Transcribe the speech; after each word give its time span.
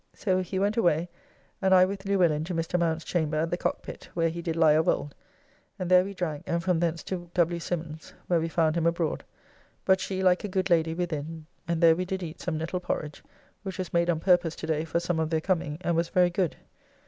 So 0.15 0.41
he 0.41 0.57
went 0.57 0.77
away, 0.77 1.09
and 1.61 1.75
I 1.75 1.85
with 1.85 2.05
Luellin 2.05 2.43
to 2.45 2.55
Mr. 2.55 2.79
Mount's 2.79 3.05
chamber 3.05 3.37
at 3.37 3.51
the 3.51 3.55
Cockpit, 3.57 4.05
where 4.15 4.29
he 4.29 4.41
did 4.41 4.55
lie 4.55 4.71
of 4.71 4.87
old, 4.89 5.13
and 5.77 5.91
there 5.91 6.03
we 6.03 6.15
drank, 6.15 6.41
and 6.47 6.63
from 6.63 6.79
thence 6.79 7.03
to 7.03 7.29
W. 7.35 7.59
Symons 7.59 8.15
where 8.25 8.39
we 8.39 8.47
found 8.49 8.75
him 8.75 8.87
abroad, 8.87 9.23
but 9.85 10.01
she, 10.01 10.23
like 10.23 10.43
a 10.43 10.47
good 10.47 10.71
lady, 10.71 10.95
within, 10.95 11.45
and 11.67 11.81
there 11.81 11.95
we 11.95 12.05
did 12.05 12.23
eat 12.23 12.41
some 12.41 12.57
nettle 12.57 12.79
porrige, 12.79 13.21
which 13.61 13.77
was 13.77 13.93
made 13.93 14.09
on 14.09 14.19
purpose 14.19 14.55
to 14.55 14.65
day 14.65 14.85
for 14.85 14.99
some 14.99 15.19
of 15.19 15.29
their 15.29 15.39
coming, 15.39 15.77
and 15.81 15.95
was 15.95 16.09
very 16.09 16.31
good. 16.31 16.55